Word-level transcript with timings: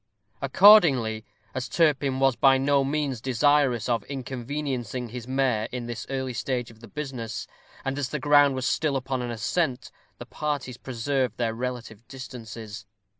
Accordingly, 0.41 1.25
as 1.53 1.69
Turpin 1.69 2.19
was 2.19 2.35
by 2.35 2.57
no 2.57 2.83
means 2.83 3.21
desirous 3.21 3.87
of 3.87 4.03
inconveniencing 4.05 5.09
his 5.09 5.27
mare 5.27 5.69
in 5.71 5.85
this 5.85 6.07
early 6.09 6.33
stage 6.33 6.71
of 6.71 6.79
the 6.79 6.87
business, 6.87 7.45
and 7.85 7.99
as 7.99 8.09
the 8.09 8.17
ground 8.17 8.55
was 8.55 8.65
still 8.65 8.95
upon 8.95 9.21
an 9.21 9.29
ascent, 9.29 9.91
the 10.17 10.25
parties 10.25 10.77
preserved 10.77 11.37
their 11.37 11.53
relative 11.53 12.07
distances. 12.07 12.87